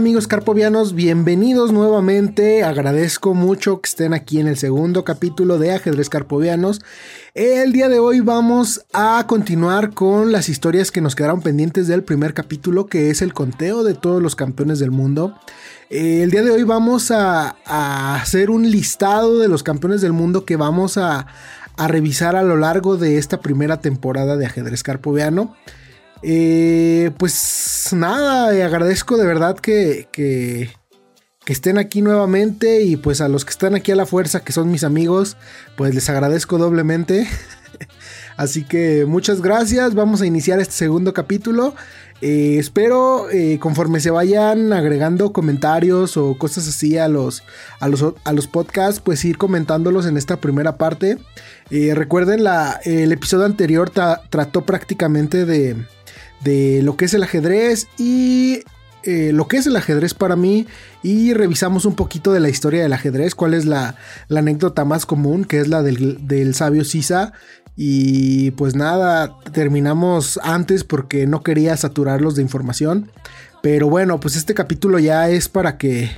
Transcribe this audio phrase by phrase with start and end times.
[0.00, 0.94] Amigos carpovianos?
[0.94, 2.64] Bienvenidos nuevamente.
[2.64, 6.80] Agradezco mucho que estén aquí en el segundo capítulo de Ajedrez Carpovianos.
[7.34, 12.02] El día de hoy vamos a continuar con las historias que nos quedaron pendientes del
[12.02, 15.38] primer capítulo, que es el conteo de todos los campeones del mundo.
[15.90, 20.56] El día de hoy vamos a, hacer un listado de los campeones del mundo que
[20.56, 21.26] vamos a,
[21.76, 25.54] a revisar a lo largo de esta primera temporada de Ajedrez Carpoviano.
[26.22, 30.70] Eh, pues nada, eh, agradezco de verdad que, que,
[31.46, 34.70] estén aquí nuevamente y pues a los que están aquí a la fuerza, que son
[34.70, 35.36] mis amigos,
[35.76, 37.26] pues les agradezco doblemente.
[38.36, 41.74] Así que muchas gracias, vamos a iniciar este segundo capítulo.
[42.22, 43.26] Eh, espero
[43.58, 47.42] conforme se vayan agregando comentarios o cosas así a los,
[47.80, 51.18] a los, a los podcasts, pues ir comentándolos en esta primera parte.
[51.70, 55.76] recuerden, la, el episodio anterior trató prácticamente de,
[56.42, 58.62] de lo que es el ajedrez y
[59.02, 60.66] eh, lo que es el ajedrez para mí
[61.02, 63.96] y revisamos un poquito de la historia del ajedrez, cuál es la,
[64.28, 67.32] anécdota más común, que es la del, sabio Sisa.
[67.76, 73.10] Y pues nada, terminamos antes porque no quería saturarlos de información.
[73.62, 76.10] Pero bueno, pues este capítulo ya es para que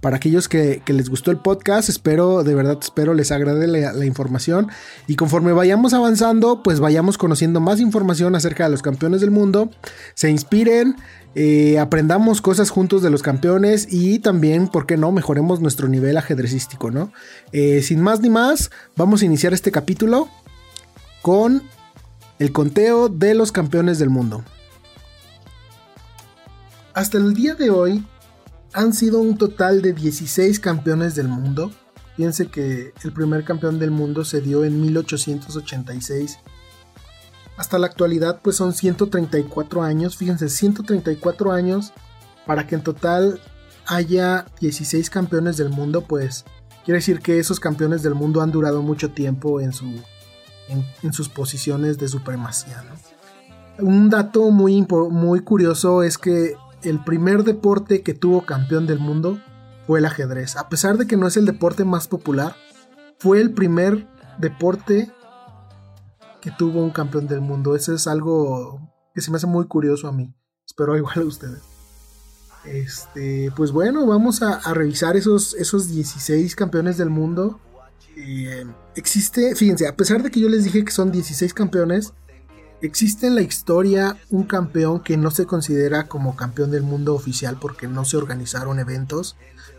[0.00, 4.68] para aquellos que, les gustó el podcast, espero, de verdad espero les agrade la, información
[5.06, 9.70] y conforme vayamos avanzando, pues vayamos conociendo más información acerca de los campeones del mundo,
[10.14, 10.96] se inspiren,
[11.34, 16.16] eh, aprendamos cosas juntos de los campeones y también, ¿por qué no?, mejoremos nuestro nivel
[16.16, 17.12] ajedrecístico, ¿no?
[17.52, 20.28] Eh, sin más ni más, vamos a iniciar este capítulo
[21.22, 21.62] con
[22.40, 24.42] el conteo de los campeones del mundo.
[26.94, 28.04] Hasta el día de hoy,
[28.72, 31.70] han sido un total de 16 campeones del mundo.
[32.16, 36.38] Fíjense que el primer campeón del mundo se dio en 1886.
[37.56, 40.16] Hasta la actualidad pues son 134 años.
[40.16, 41.92] Fíjense, 134 años
[42.46, 43.40] para que en total
[43.86, 46.02] haya 16 campeones del mundo.
[46.02, 46.44] Pues
[46.84, 49.86] quiere decir que esos campeones del mundo han durado mucho tiempo en, su,
[51.02, 52.84] en, sus posiciones de supremacía.
[53.78, 59.40] Un dato muy, muy curioso es que el primer deporte que tuvo campeón del mundo
[59.86, 60.56] fue el ajedrez.
[60.56, 62.54] A pesar de que no es el deporte más popular,
[63.18, 64.06] fue el primer
[64.38, 65.10] deporte
[66.40, 67.76] que tuvo un campeón del mundo.
[67.76, 68.80] Eso es algo
[69.14, 70.34] que se me hace muy curioso a mí.
[70.66, 71.60] Espero igual a ustedes.
[72.64, 77.58] Este, pues bueno, vamos a, revisar esos, esos 16 campeones del mundo.
[78.16, 78.66] Eh,
[78.96, 82.12] existe, fíjense, a pesar de que yo les dije que son 16 campeones,
[82.82, 87.58] Existe en la historia un campeón que no se considera como campeón del mundo oficial
[87.60, 89.36] porque no se organizaron eventos,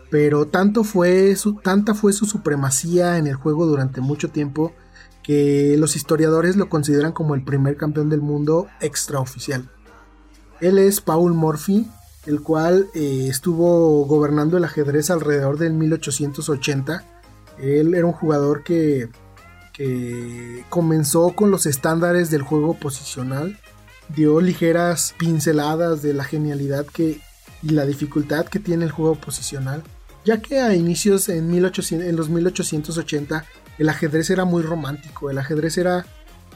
[0.08, 4.72] pero tanto fue su, tanta fue su supremacía en el juego durante mucho tiempo
[5.22, 9.68] que los historiadores lo consideran como el primer campeón del mundo extraoficial.
[10.60, 11.88] Él es Paul Morphy,
[12.26, 17.04] el cual eh, estuvo gobernando el ajedrez alrededor del 1880.
[17.58, 19.08] Él era un jugador que
[19.72, 23.58] que comenzó con los estándares del juego posicional,
[24.14, 27.20] dio ligeras pinceladas de la genialidad que,
[27.62, 29.82] y la dificultad que tiene el juego posicional,
[30.24, 33.44] ya que a inicios en, 1800, en los 1880
[33.78, 36.06] el ajedrez era muy romántico, el ajedrez era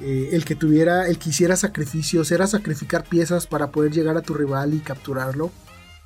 [0.01, 4.23] eh, el que tuviera, el que hiciera sacrificios, era sacrificar piezas para poder llegar a
[4.23, 5.51] tu rival y capturarlo,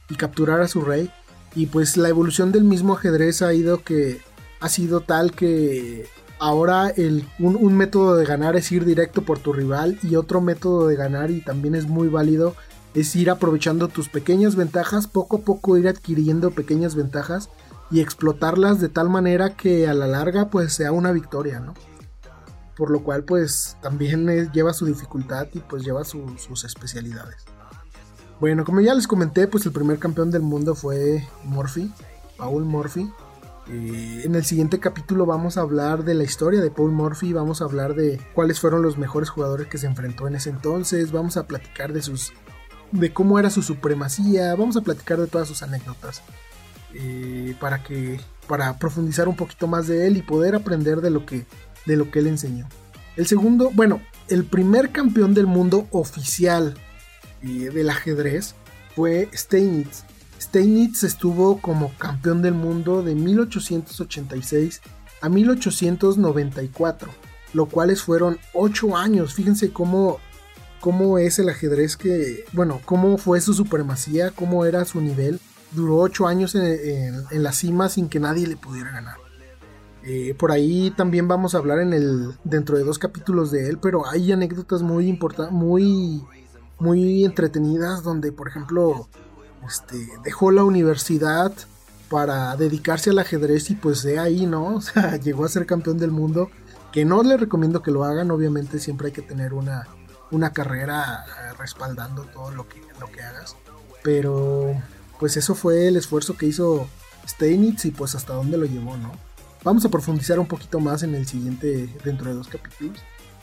[0.09, 1.11] y capturar a su rey,
[1.55, 4.21] y pues la evolución del mismo ajedrez ha ido que
[4.61, 6.07] ha sido tal que
[6.41, 10.89] Ahora el, un, método de ganar es ir directo por tu rival y otro método
[10.89, 12.55] de ganar y también es muy válido
[12.95, 17.51] es ir aprovechando tus pequeñas ventajas, poco a poco ir adquiriendo pequeñas ventajas
[17.91, 21.75] y explotarlas de tal manera que a la larga pues sea una victoria, ¿no?
[22.75, 27.45] Por lo cual pues también lleva su dificultad y pues lleva sus especialidades.
[28.41, 31.93] Bueno, como ya les comenté, pues el primer campeón del mundo fue Murphy,
[32.39, 33.13] Paul Murphy.
[33.69, 37.61] Eh, en el siguiente capítulo vamos a hablar de la historia de Paul Murphy, vamos
[37.61, 41.37] a hablar de cuáles fueron los mejores jugadores que se enfrentó en ese entonces, vamos
[41.37, 42.33] a platicar de sus
[42.91, 46.23] de cómo era su supremacía, vamos a platicar de todas sus anécdotas
[46.95, 48.19] eh, para que
[48.49, 51.47] para profundizar un poquito más de él y poder aprender de lo que
[51.87, 52.69] de lo que él enseñó.
[53.17, 56.75] El segundo, bueno, el primer campeón del mundo oficial
[57.43, 58.55] eh, del ajedrez
[58.97, 60.05] fue Steinitz.
[60.41, 64.81] Steinitz estuvo como campeón del mundo de 1886
[65.21, 67.11] a 1894,
[67.53, 69.35] lo cuales fueron 8 años.
[69.35, 70.19] Fíjense cómo,
[70.81, 75.41] cómo es el ajedrez que, bueno, cómo fue su supremacía, cómo era su nivel.
[75.73, 79.17] Duró 8 años en, la cima sin que nadie le pudiera ganar.
[80.03, 83.79] Eh, por ahí también vamos a hablar en el dentro de dos capítulos de él,
[83.79, 86.23] pero hay anécdotas muy importantes, muy
[86.81, 89.09] muy entretenidas donde, por ejemplo,
[89.67, 91.53] este, dejó la universidad
[92.09, 94.67] para dedicarse al ajedrez y pues de ahí, ¿no?
[94.77, 96.51] O sea, llegó a ser campeón del mundo,
[96.93, 99.87] que no le recomiendo que lo hagan, obviamente siempre hay que tener una,
[100.31, 103.57] una carrera eh, respaldando todo lo que, lo que hagas,
[104.03, 104.75] pero
[105.19, 106.89] pues eso fue el esfuerzo que hizo
[107.29, 109.13] Steinitz y pues hasta dónde lo llevó, ¿no?
[109.63, 112.99] Vamos a profundizar un poquito más en el siguiente, dentro de dos capítulos.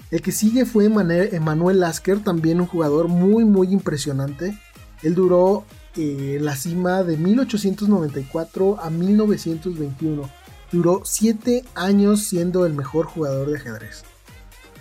[0.10, 4.58] El que sigue fue Emanuel Lasker, también un jugador muy muy impresionante.
[5.04, 5.66] Él duró
[5.98, 10.30] la cima de 1894 a 1921.
[10.72, 14.04] Duró 7 años siendo el mejor jugador de ajedrez.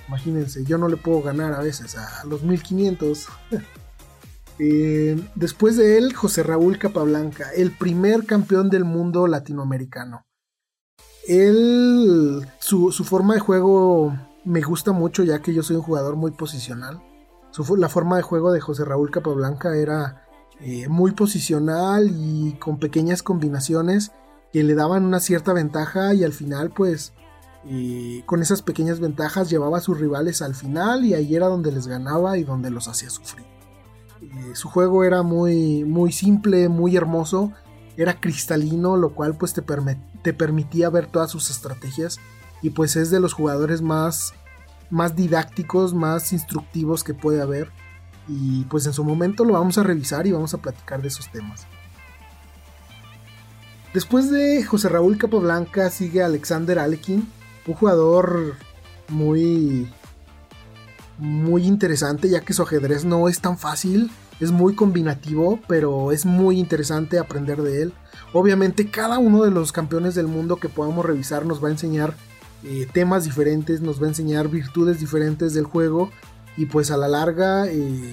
[0.09, 3.29] Imagínense, yo no le puedo ganar a veces a los 1500.
[4.59, 10.25] Eh, después de él, José Raúl Capablanca, el primer campeón del mundo latinoamericano.
[11.29, 14.17] Él, su, su forma de juego
[14.47, 17.03] me gusta mucho ya que yo soy un jugador muy posicional.
[17.77, 20.26] la forma de juego de José Raúl Capablanca era
[20.61, 24.13] eh, muy posicional y con pequeñas combinaciones
[24.53, 27.13] que le daban una cierta ventaja y al final pues
[27.69, 31.73] eh, con esas pequeñas ventajas llevaba a sus rivales al final y ahí era donde
[31.73, 33.45] les ganaba y donde los hacía sufrir.
[34.23, 37.53] Eh, su juego era muy, muy simple, muy hermoso,
[37.97, 39.63] era cristalino, lo cual pues te,
[40.23, 42.19] te permitía ver todas sus estrategias
[42.63, 44.33] y pues es de los jugadores más,
[44.89, 47.71] más didácticos, más instructivos que puede haber.
[48.29, 51.31] Y pues en su momento lo vamos a revisar y vamos a platicar de esos
[51.31, 51.67] temas.
[53.95, 57.27] Después de José Raúl Capablanca sigue Alexander Alekin,
[57.67, 58.55] un jugador
[59.09, 59.89] muy
[61.19, 66.27] muy interesante ya que su ajedrez no es tan fácil, es muy combinativo, pero es
[66.27, 67.93] muy interesante aprender de él.
[68.33, 72.15] Obviamente cada uno de los campeones del mundo que podamos revisar nos va a enseñar
[72.65, 76.11] eh, temas diferentes, nos va a enseñar virtudes diferentes del juego
[76.57, 78.13] y pues a la larga eh,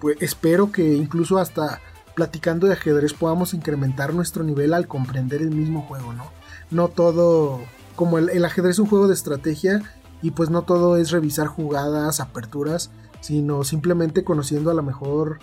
[0.00, 1.80] pues espero que incluso hasta
[2.14, 6.24] platicando de ajedrez podamos incrementar nuestro nivel al comprender el mismo juego, ¿no?
[6.70, 7.60] No todo,
[7.94, 9.82] como el, ajedrez es un juego de estrategia
[10.22, 12.90] y pues no todo es revisar jugadas, aperturas,
[13.20, 15.38] sino simplemente conociendo a lo mejor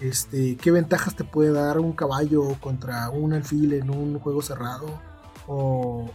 [0.00, 4.86] este, qué ventajas te puede dar un caballo contra un alfil en un juego cerrado
[5.48, 6.10] o,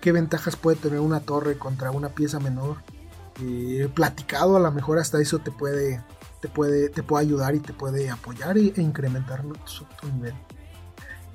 [0.00, 2.78] qué ventajas puede tener una torre contra una pieza menor.
[3.94, 6.02] Platicado a lo mejor hasta eso te puede,
[6.40, 10.34] te puede, te puede ayudar y te puede apoyar e, incrementar tu, nivel.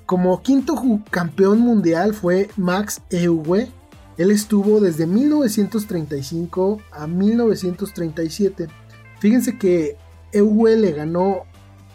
[0.06, 0.74] Como quinto
[1.10, 3.68] campeón mundial fue Max Euwe.
[4.16, 8.68] Él estuvo desde 1935 a 1937.
[9.20, 9.96] Fíjense que
[10.32, 11.42] Euwe le ganó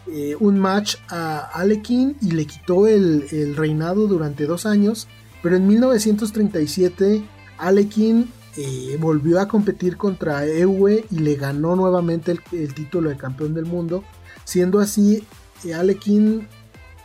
[0.06, 5.08] eh, un match a Alekin y le quitó el, el, reinado durante dos años
[5.44, 7.22] pero en 1937
[7.58, 13.52] Alekin eh, volvió a competir contra Ewe y le ganó nuevamente el, título de campeón
[13.52, 14.04] del mundo,
[14.44, 15.26] siendo así
[15.64, 16.46] eh, Alekin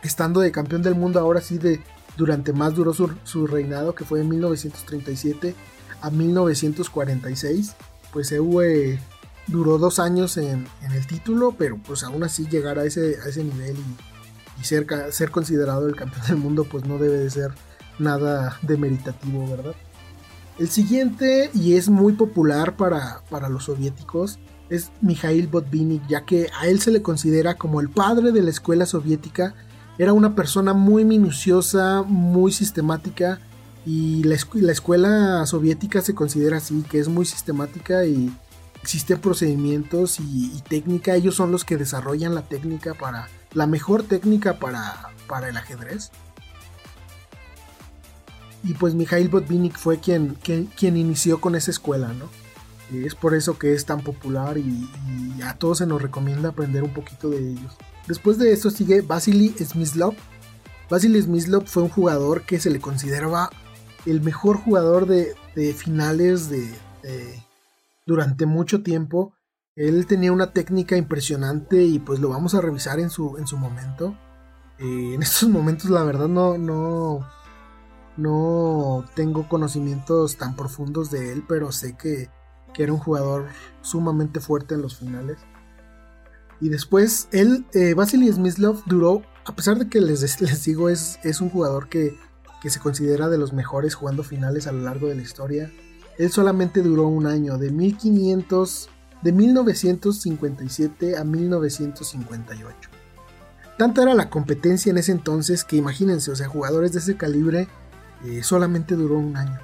[0.02, 1.80] estando de campeón del mundo ahora sí de
[2.16, 5.54] durante más duró su, reinado que fue de 1937
[6.00, 7.74] a 1946
[8.12, 8.98] pues Ewe
[9.46, 13.76] duró dos años en, el título pero pues aún así llegar a ese, nivel
[14.60, 17.52] y, ser, ser considerado el campeón del mundo pues no debe de ser
[17.98, 19.74] nada demeritativo, ¿verdad?
[20.58, 24.38] El siguiente, y es muy popular para, para los soviéticos,
[24.68, 28.50] es Mikhail Botvinnik, ya que a él se le considera como el padre de la
[28.50, 29.54] escuela soviética.
[29.98, 33.40] Era una persona muy minuciosa, muy sistemática,
[33.86, 38.30] y la, la escuela soviética se considera así, que es muy sistemática y,
[38.82, 44.58] existen procedimientos y, técnica, ellos son los que desarrollan la técnica para, la mejor técnica
[44.58, 46.10] para, para el ajedrez.
[48.62, 52.28] Y pues Mikhail Botvinnik fue quien, quien, inició con esa escuela, ¿no?
[52.92, 54.88] es por eso que es tan popular y,
[55.44, 57.76] a todos se nos recomienda aprender un poquito de ellos.
[58.06, 60.14] Después de esto sigue Vasily Smyslov.
[60.90, 63.50] Vasily Smyslov fue un jugador que se le consideraba
[64.06, 65.34] el mejor jugador de,
[65.74, 66.68] finales de,
[68.06, 69.32] durante mucho tiempo.
[69.76, 73.56] Él tenía una técnica impresionante y pues lo vamos a revisar en su, en su
[73.56, 74.16] momento.
[74.78, 77.26] Eh, en estos momentos la verdad no, no,
[78.16, 82.28] no tengo conocimientos tan profundos de él, pero sé que,
[82.78, 83.44] era un jugador
[83.82, 85.36] sumamente fuerte en los finales.
[86.62, 91.18] Y después, él, eh, Vasily Smyslov, duró, a pesar de que les, les digo, es,
[91.22, 92.16] es un jugador que,
[92.62, 95.70] que, se considera de los mejores jugando finales a lo largo de la historia.
[96.16, 98.88] Él solamente duró un año, de 1500,
[99.20, 102.90] de 1957 a 1958.
[103.76, 107.68] Tanta era la competencia en ese entonces que imagínense, o sea, jugadores de ese calibre
[108.24, 109.58] eh, solamente duró un año.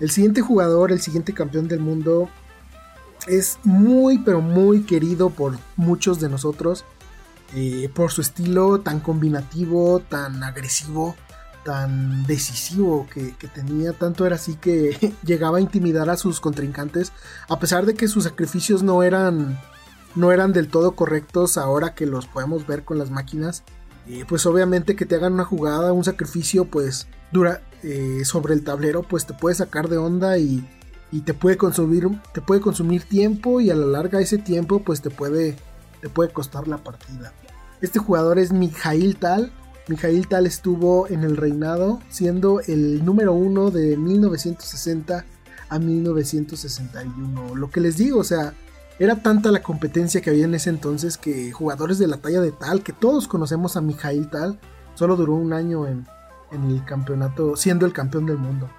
[0.00, 2.28] El siguiente jugador, el siguiente campeón del mundo,
[3.26, 6.84] es muy pero muy querido por muchos de nosotros.
[7.54, 11.14] Eh, por su estilo tan combinativo, tan agresivo,
[11.64, 13.92] tan decisivo que, tenía.
[13.92, 17.12] Tanto era así que llegaba a intimidar a sus contrincantes.
[17.48, 19.58] A pesar de que sus sacrificios no eran,
[20.14, 23.62] no eran del todo correctos ahora que los podemos ver con las máquinas.
[24.08, 28.62] Eh, pues obviamente que te hagan una jugada, un sacrificio, pues dura eh, sobre el
[28.62, 30.66] tablero, pues te puede sacar de onda y,
[31.24, 35.08] te puede consumir te puede consumir tiempo y a la larga ese tiempo pues te
[35.08, 35.56] puede
[36.02, 37.32] te puede costar la partida.
[37.80, 39.50] Este jugador es Mijail Tal.
[39.88, 45.24] Mijail Tal estuvo en el reinado siendo el número uno de 1960
[45.68, 47.54] a 1961.
[47.54, 48.52] Lo que les digo, o sea,
[48.98, 52.52] era tanta la competencia que había en ese entonces que jugadores de la talla de
[52.52, 54.58] Tal, que todos conocemos a Mijail Tal,
[54.94, 56.06] solo duró un año en,
[56.52, 58.70] el campeonato, siendo el campeón del mundo.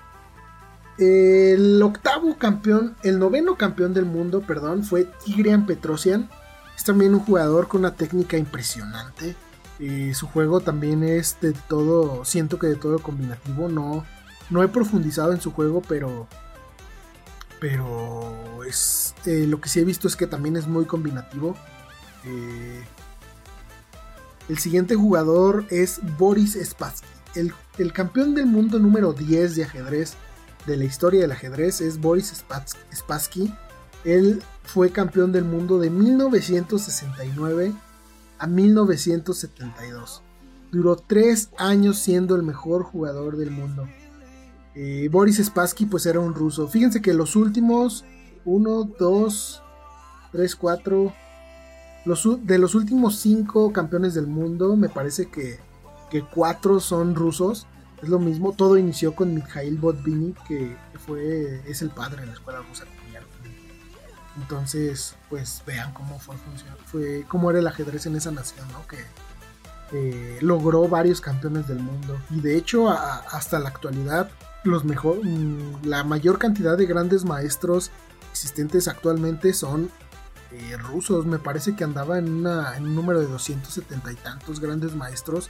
[0.98, 6.28] El octavo campeón, el noveno campeón del mundo, perdón, fue Tigrian Petrosian.
[6.76, 9.36] Es también un jugador con una técnica impresionante.
[9.80, 13.70] Eh, su juego también es de todo, siento que de todo combinativo.
[13.70, 14.04] No,
[14.50, 16.28] no he profundizado en su juego, pero,
[17.60, 21.56] pero es eh, lo que sí he visto es que también es muy combinativo.
[22.26, 22.84] Eh,
[24.50, 30.14] el siguiente jugador es Boris Spassky el, campeón del mundo número 10 de ajedrez
[30.66, 32.44] de la historia del ajedrez es Boris
[32.94, 33.54] Spassky.
[34.04, 37.74] Él fue campeón del mundo de 1969
[38.38, 40.24] a 1972.
[40.72, 43.88] Duró tres años siendo el mejor jugador del mundo.
[44.78, 46.68] Eh, Boris Spassky pues era un ruso.
[46.68, 48.06] Fíjense que los últimos
[48.46, 49.64] 1, 2,
[50.32, 51.14] 3, 4...
[52.44, 55.60] de los últimos 5 campeones del mundo me parece que
[56.10, 57.68] que cuatro son rusos.
[58.02, 62.34] Es lo mismo, todo inició con Mikhail Botvinnik, que fue, es el padre de la
[62.34, 62.86] escuela rusa.
[64.40, 66.36] Entonces, pues vean cómo fue,
[66.86, 68.86] fue cómo era el ajedrez en esa nación, ¿no?
[68.86, 69.00] Que
[69.94, 72.20] eh, logró varios campeones del mundo.
[72.30, 74.30] Y de hecho, hasta la actualidad,
[74.64, 77.92] los mejor, mm, la mayor cantidad de grandes maestros
[78.32, 79.90] existentes actualmente son
[80.52, 81.26] eh, rusos.
[81.26, 85.50] Me parece que andaba en, un número de 270 y tantos grandes maestros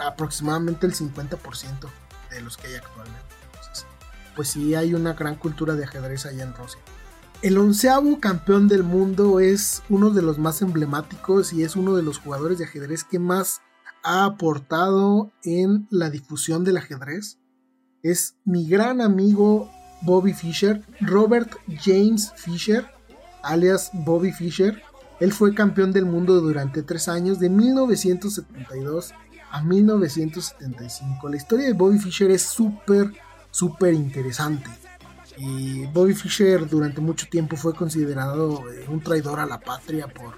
[0.00, 1.88] aproximadamente el 50%
[2.30, 3.20] de los que hay actualmente.
[4.34, 6.80] pues sí hay una gran cultura de ajedrez allá en Rusia.
[7.42, 12.02] El onceavo campeón del mundo es uno de los más emblemáticos y es uno de
[12.02, 13.60] los jugadores de ajedrez que más
[14.02, 17.38] ha aportado en la difusión del ajedrez.
[18.02, 19.70] Es mi gran amigo
[20.02, 21.50] Bobby Fischer, Robert
[21.82, 22.86] James Fischer,
[23.42, 24.82] alias Bobby Fischer.
[25.20, 29.14] Él fue campeón del mundo durante tres años, de 1972
[29.50, 31.28] a 1975.
[31.28, 33.12] La historia de Bobby Fischer es súper,
[33.50, 34.70] súper interesante.
[35.38, 40.36] Y Bobby Fischer durante mucho tiempo fue considerado eh, un traidor a la patria por,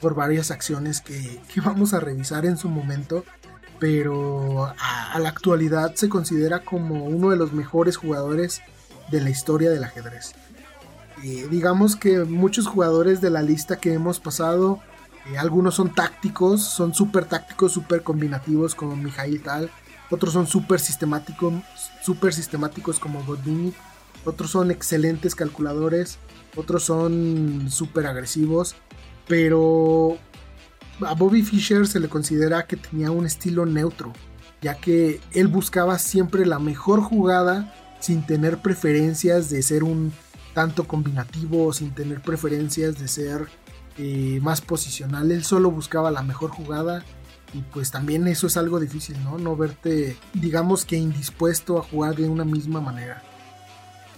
[0.00, 3.24] por varias acciones que, vamos a revisar en su momento.
[3.80, 8.62] Pero a, la actualidad se considera como uno de los mejores jugadores
[9.10, 10.34] de la historia del ajedrez.
[11.24, 14.80] Eh, digamos que muchos jugadores de la lista que hemos pasado
[15.26, 19.70] eh, algunos son tácticos, son súper tácticos, súper combinativos como Mijail Tal.
[20.10, 21.54] Otros son súper sistemáticos,
[22.02, 23.72] super sistemáticos como Godini.
[24.24, 26.18] Otros son excelentes calculadores.
[26.56, 28.74] Otros son súper agresivos.
[29.28, 30.18] Pero
[31.06, 34.12] a Bobby Fischer se le considera que tenía un estilo neutro,
[34.60, 40.12] ya que él buscaba siempre la mejor jugada sin tener preferencias de ser un
[40.54, 43.48] tanto combinativo, sin tener preferencias de ser
[43.98, 45.30] eh, más posicional.
[45.30, 47.04] Él solo buscaba la mejor jugada
[47.52, 49.38] y pues también eso es algo difícil, ¿no?
[49.38, 53.22] No verte, digamos que indispuesto a jugar de una misma manera.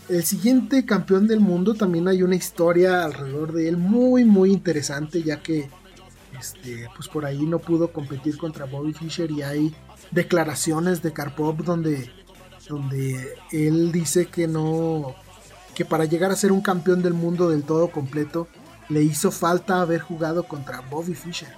[0.08, 5.22] El siguiente campeón del mundo también hay una historia alrededor de él muy muy interesante
[5.22, 5.70] ya que
[6.42, 9.72] este, pues por ahí no pudo competir contra Bobby Fischer y hay
[10.10, 12.10] declaraciones de Karpov donde,
[12.68, 15.14] donde él dice que no
[15.76, 18.48] que para llegar a ser un campeón del mundo del todo completo
[18.88, 21.54] le hizo falta haber jugado contra Bobby Fischer.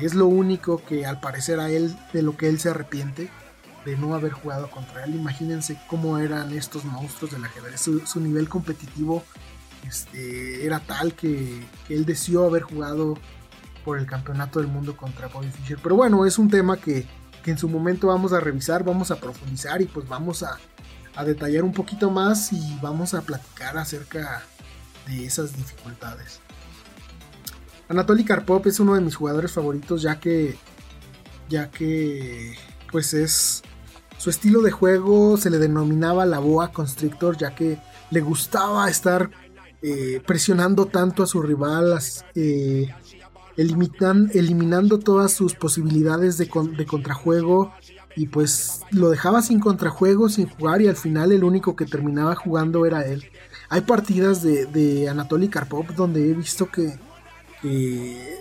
[0.00, 3.28] Es lo único que al parecer a él de lo que él se arrepiente
[3.84, 5.16] de no haber jugado contra él.
[5.16, 7.80] Imagínense cómo eran estos monstruos del ajedrez.
[7.80, 9.24] Su, su nivel competitivo
[9.88, 13.18] este, era tal que, él deseó haber jugado
[13.90, 15.80] por el campeonato del mundo contra Bobby Fischer.
[15.82, 17.08] Pero bueno, es un tema que,
[17.44, 20.60] en su momento vamos a revisar, vamos a profundizar y pues vamos a,
[21.16, 24.44] a detallar un poquito más y vamos a platicar acerca
[25.08, 26.38] de esas dificultades.
[27.88, 30.56] Anatoly Karpov es uno de mis jugadores favoritos ya que
[31.48, 32.56] ya que
[32.92, 33.64] pues es
[34.18, 37.80] su estilo de juego se le denominaba la boa constrictor ya que
[38.12, 39.30] le gustaba estar
[39.82, 41.98] eh, presionando tanto a su rival,
[42.36, 42.86] eh,
[43.56, 47.72] eliminando todas sus posibilidades de, contrajuego
[48.16, 52.34] y pues lo dejaba sin contrajuego, sin jugar y al final el único que terminaba
[52.34, 53.24] jugando era él.
[53.68, 56.98] Hay partidas de, de Anatoly Karpov donde he visto que,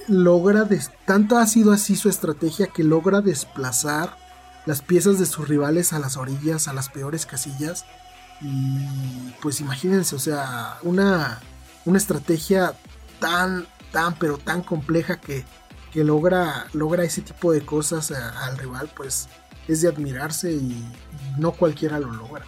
[0.08, 0.68] logra,
[1.06, 4.18] tanto ha sido así su estrategia que logra desplazar
[4.66, 7.86] las piezas de sus rivales a las orillas, a las peores casillas.
[8.42, 11.42] Y pues imagínense, o sea, una,
[11.86, 12.74] una estrategia
[13.20, 15.46] tan, tan, pero tan compleja que,
[15.92, 19.28] que logra, logra ese tipo de cosas al rival, pues
[19.68, 20.84] es de admirarse y,
[21.38, 22.46] no cualquiera lo logra.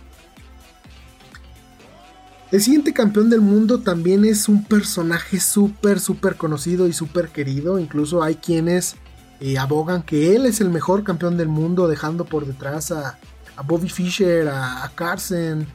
[2.52, 7.80] El siguiente campeón del mundo también es un personaje súper, súper conocido y súper querido.
[7.80, 8.96] Incluso hay quienes
[9.40, 13.18] eh, abogan que él es el mejor campeón del mundo, dejando por detrás a,
[13.66, 15.66] Bobby Fischer, a, Carson,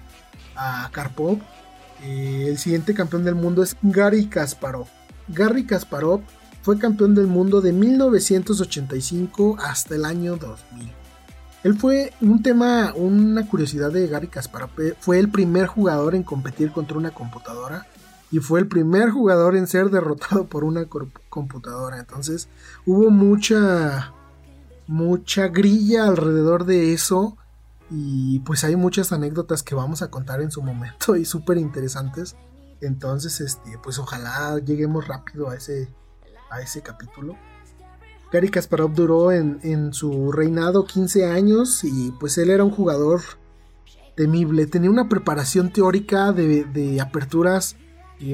[0.54, 1.38] a Karpov.
[2.02, 4.88] Eh, el siguiente campeón del mundo es Gary Kasparov.
[5.28, 6.20] Gary Kasparov
[6.62, 10.92] fue campeón del mundo de 1985 hasta el año 2000.
[11.64, 14.70] Él fue un tema, una curiosidad de Gary Kasparov.
[14.78, 17.86] Eh, fue el primer jugador en competir contra una computadora
[18.30, 20.86] y fue el primer jugador en ser derrotado por una
[21.28, 21.98] computadora.
[21.98, 22.48] Entonces
[22.84, 24.12] hubo mucha,
[24.86, 27.36] mucha grilla alrededor de eso
[27.90, 32.36] y pues hay muchas anécdotas que vamos a contar en su momento y súper interesantes.
[32.80, 35.88] Entonces, este, pues ojalá lleguemos rápido a ese,
[36.50, 37.36] a ese capítulo.
[38.32, 43.22] Gary Kasparov duró en, en, su reinado 15 años y pues él era un jugador
[44.16, 44.66] temible.
[44.66, 47.76] Tenía una preparación teórica de, de aperturas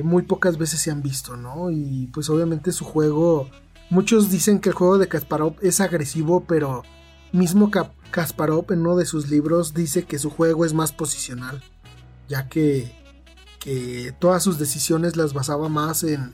[0.02, 1.70] muy pocas veces se han visto, ¿no?
[1.70, 3.48] Y pues obviamente su juego,
[3.90, 6.82] muchos dicen que el juego de Kasparov es agresivo, pero
[7.32, 7.70] mismo
[8.10, 11.62] Kasparov en uno de sus libros dice que su juego es más posicional,
[12.28, 13.01] ya que,
[13.62, 16.32] que todas sus decisiones las basaba más en,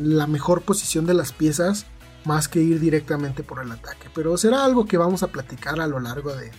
[0.00, 1.86] la mejor posición de las piezas,
[2.24, 4.08] más que ir directamente por el ataque.
[4.14, 6.50] Pero será algo que vamos a platicar a lo largo de,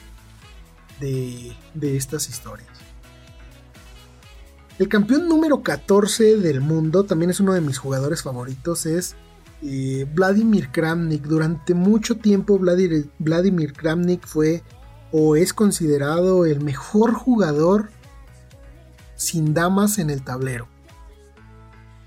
[0.99, 2.69] de, de estas historias.
[4.79, 9.15] El campeón número 14 del mundo, también es uno de mis jugadores favoritos, es
[9.63, 11.23] eh, Vladimir Kramnik.
[11.23, 14.63] Durante mucho tiempo Vladimir, Vladimir Kramnik fue
[15.11, 17.89] o es considerado el mejor jugador
[19.17, 20.67] sin damas en el tablero.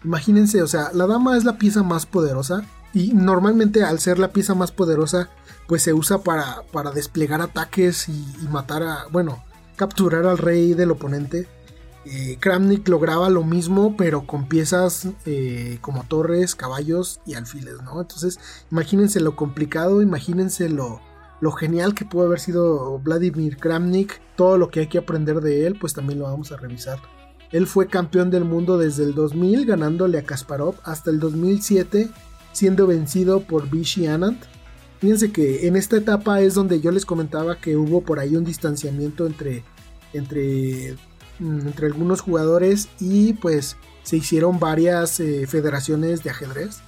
[0.02, 4.32] Imagínense, o sea, la dama es la pieza más poderosa y normalmente al ser la
[4.32, 5.28] pieza más poderosa
[5.68, 9.44] pues se usa para, para desplegar ataques y, matar a, bueno,
[9.76, 11.46] capturar al rey del oponente
[12.06, 18.00] eh, Kramnik lograba lo mismo, pero con piezas eh, como torres, caballos y alfiles, ¿no?
[18.00, 21.00] Entonces, imagínense lo complicado, imagínense lo,
[21.40, 25.66] lo genial que pudo haber sido Vladimir Kramnik, todo lo que hay que aprender de
[25.66, 26.98] él, pues también lo vamos a revisar.
[27.50, 32.08] Él fue campeón del mundo desde el 2000, ganándole a Kasparov, hasta el 2007,
[32.52, 34.38] siendo vencido por Vichy Anand.
[35.00, 38.44] Fíjense que en esta etapa es donde yo les comentaba que hubo por ahí un
[38.44, 39.64] distanciamiento entre,
[40.12, 40.96] entre
[41.40, 46.80] Mm, entre algunos jugadores y pues se hicieron varias eh, federaciones de ajedrez.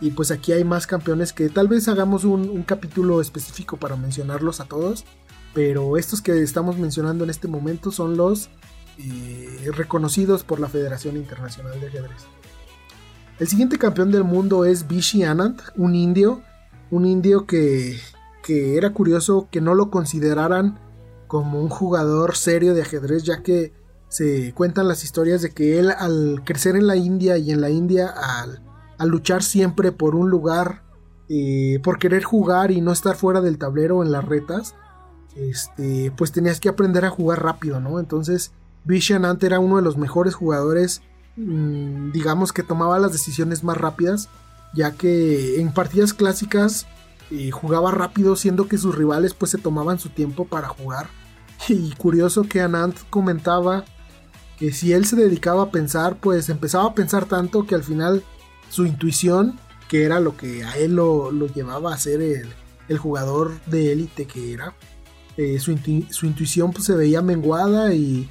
[0.00, 4.60] Y pues aquí hay más campeones que tal vez hagamos un, capítulo específico para mencionarlos
[4.60, 5.04] a todos.
[5.54, 8.50] Pero estos que estamos mencionando en este momento son los
[8.98, 12.26] eh, reconocidos por la Federación Internacional de Ajedrez.
[13.38, 16.42] El siguiente campeón del mundo es Vichy Anand, un indio.
[16.90, 17.98] Un indio que,
[18.42, 20.78] que era curioso que no lo consideraran
[21.26, 23.72] como un jugador serio de ajedrez, ya que
[24.08, 27.70] se cuentan las historias de que él al crecer en la India y en la
[27.70, 28.62] India al,
[29.04, 30.82] luchar siempre por un lugar,
[31.28, 34.74] eh, por querer jugar y no estar fuera del tablero en las retas,
[35.34, 38.00] este, pues tenías que aprender a jugar rápido, ¿no?
[38.00, 38.52] Entonces
[38.84, 41.02] Vishanant era uno de los mejores jugadores,
[41.36, 44.30] mm, digamos que tomaba las decisiones más rápidas,
[44.74, 46.86] ya que en partidas clásicas
[47.30, 51.08] eh, jugaba rápido, siendo que sus rivales pues se tomaban su tiempo para jugar.
[51.68, 53.84] Y curioso que Anand comentaba
[54.58, 58.22] que si él se dedicaba a pensar, pues empezaba a pensar tanto que al final
[58.68, 63.92] su intuición, que era lo que a él lo, llevaba a ser el, jugador de
[63.92, 64.74] élite que era,
[65.36, 68.30] eh, su, intuición pues, se veía menguada y,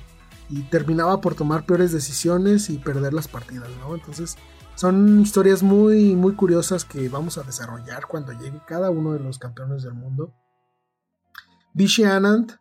[0.69, 3.95] terminaba por tomar peores decisiones y perder las partidas, ¿no?
[3.95, 4.37] Entonces
[4.75, 9.39] son historias muy, muy curiosas que vamos a desarrollar cuando llegue cada uno de los
[9.39, 10.35] campeones del mundo.
[11.73, 12.57] Vishy Anand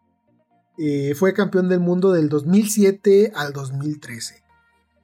[0.78, 4.43] eh, fue campeón del mundo del 2007 al 2013.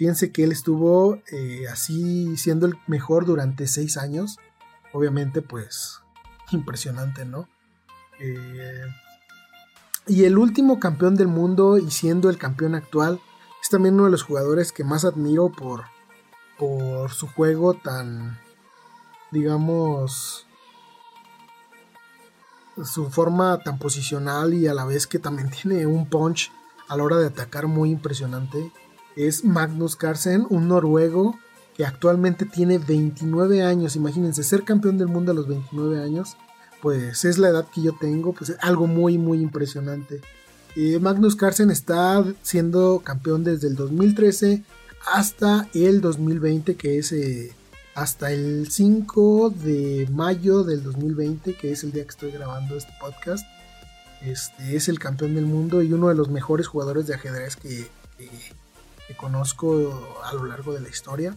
[0.00, 4.38] Piense que él estuvo eh, así siendo el mejor durante seis años.
[4.94, 6.00] Obviamente, pues,
[6.52, 7.50] impresionante, ¿no?
[8.18, 8.86] Eh,
[10.06, 13.20] y el último campeón del mundo y siendo el campeón actual,
[13.62, 15.84] es también uno de los jugadores que más admiro por,
[16.56, 18.38] por su juego tan,
[19.30, 20.46] digamos,
[22.82, 26.50] su forma tan posicional y a la vez que también tiene un punch
[26.88, 28.72] a la hora de atacar muy impresionante,
[29.16, 31.38] es Magnus Carlsen, un noruego
[31.76, 33.96] que actualmente tiene 29 años.
[33.96, 36.36] Imagínense, ser campeón del mundo a los 29 años,
[36.82, 40.20] pues es la edad que yo tengo, pues es algo muy, muy impresionante.
[40.76, 44.62] Eh, Magnus Carlsen está siendo campeón desde el 2013
[45.12, 47.52] hasta el 2020, que es eh,
[47.94, 52.92] hasta el 5 de mayo del 2020, que es el día que estoy grabando este
[53.00, 53.44] podcast.
[54.22, 57.88] Este es el campeón del mundo y uno de los mejores jugadores de ajedrez que,
[59.16, 61.36] conozco a lo largo de la historia.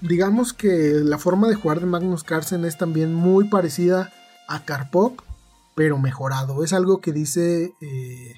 [0.00, 4.12] digamos que la forma de jugar de Magnus Carlsen es también muy parecida
[4.48, 5.16] a Karpov,
[5.74, 6.64] pero mejorado.
[6.64, 8.34] Es algo que dice eh,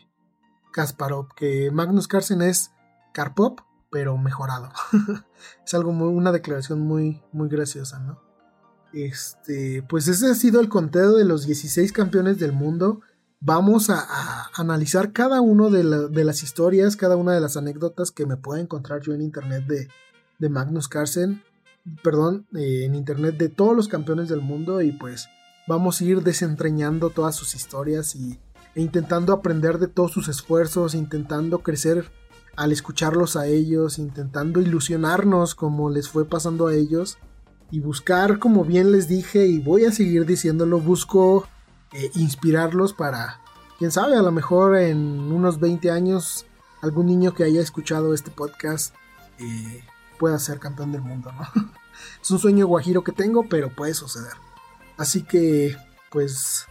[0.72, 2.72] Kasparov, que Magnus Carlsen es
[3.12, 3.56] Karpov,
[3.90, 4.70] pero mejorado.
[5.64, 8.20] es algo muy, una declaración muy, muy graciosa, ¿no?
[8.92, 13.02] Este, pues ese ha sido el conteo de los 16 campeones del mundo.
[13.40, 18.36] Vamos a, analizar cada una de, las historias, cada una de las anécdotas que me
[18.36, 19.88] pueda encontrar yo en internet de,
[20.38, 21.42] de Magnus Carlsen,
[22.02, 25.28] perdón, eh, en internet de todos los campeones del mundo y pues
[25.68, 28.40] vamos a ir desentrañando todas sus historias y,
[28.74, 32.10] e intentando aprender de todos sus esfuerzos, intentando crecer
[32.56, 37.18] al escucharlos a ellos, intentando ilusionarnos como les fue pasando a ellos
[37.70, 41.46] y buscar, como bien les dije y voy a seguir diciéndolo, busco
[41.92, 43.40] eh, inspirarlos para,
[43.78, 46.46] quién sabe, a lo mejor en unos 20 años
[46.82, 48.94] algún niño que haya escuchado este podcast
[49.38, 49.84] eh,
[50.18, 51.72] pueda ser campeón del mundo, ¿no?
[52.22, 54.34] es un sueño guajiro que tengo, pero puede suceder.
[54.96, 55.76] Así que,
[56.10, 56.66] pues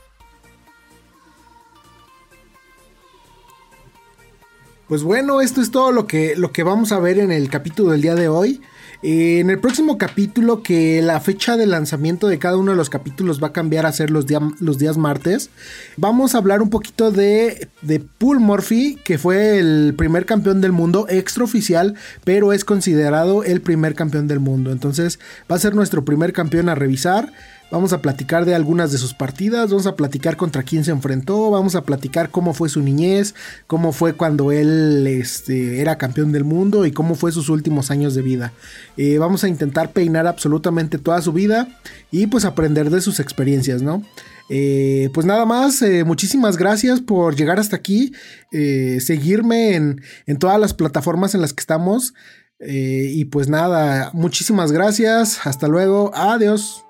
[4.88, 7.91] Pues bueno, esto es todo lo que, lo que vamos a ver en el capítulo
[7.91, 8.62] del día de hoy.
[9.03, 12.89] Eh, en el próximo capítulo, que la fecha de lanzamiento de cada uno de los
[12.89, 15.49] capítulos va a cambiar a ser los, días martes,
[15.97, 20.71] vamos a hablar un poquito de, de Paul Murphy, que fue el primer campeón del
[20.71, 24.71] mundo extraoficial, pero es considerado el primer campeón del mundo.
[24.71, 27.31] Entonces va a ser nuestro primer campeón a revisar.
[27.69, 31.51] Vamos a platicar de algunas de sus partidas, vamos a platicar contra quién se enfrentó,
[31.51, 33.36] vamos a platicar cómo fue su niñez,
[33.67, 38.15] cómo fue cuando él este, era campeón del mundo y cómo fue sus últimos años
[38.15, 38.53] de vida.
[38.95, 41.67] Eh, vamos a intentar peinar absolutamente toda su vida
[42.10, 44.01] y pues aprender de sus experiencias, ¿no?
[44.49, 48.13] Eh, pues nada más, eh, muchísimas gracias por llegar hasta aquí,
[48.49, 52.13] seguirme en, en, todas las plataformas en las que estamos.
[52.62, 56.87] y pues nada, muchísimas gracias, hasta luego, adiós.